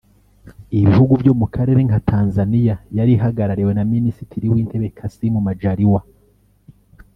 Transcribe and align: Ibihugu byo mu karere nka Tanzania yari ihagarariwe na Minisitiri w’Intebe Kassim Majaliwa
Ibihugu 0.79 1.13
byo 1.21 1.33
mu 1.39 1.45
karere 1.55 1.79
nka 1.87 1.99
Tanzania 2.11 2.75
yari 2.97 3.11
ihagarariwe 3.17 3.71
na 3.75 3.83
Minisitiri 3.93 4.45
w’Intebe 4.51 4.87
Kassim 4.97 5.33
Majaliwa 5.45 6.01